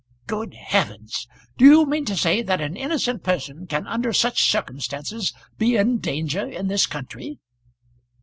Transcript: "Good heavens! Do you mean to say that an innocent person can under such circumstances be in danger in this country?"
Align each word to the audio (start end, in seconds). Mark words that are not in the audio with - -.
"Good 0.25 0.55
heavens! 0.55 1.27
Do 1.59 1.65
you 1.65 1.85
mean 1.85 2.05
to 2.05 2.17
say 2.17 2.41
that 2.41 2.59
an 2.59 2.75
innocent 2.75 3.21
person 3.21 3.67
can 3.67 3.85
under 3.85 4.11
such 4.13 4.41
circumstances 4.49 5.31
be 5.59 5.77
in 5.77 5.99
danger 5.99 6.43
in 6.49 6.69
this 6.69 6.87
country?" 6.87 7.37